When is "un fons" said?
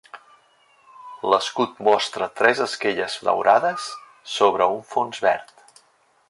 4.79-5.23